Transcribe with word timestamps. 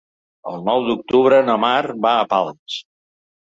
El 0.51 0.55
nou 0.69 0.85
d'octubre 0.87 1.43
na 1.51 1.59
Mar 1.65 1.83
va 2.07 2.17
a 2.17 2.27
Pals. 2.35 2.83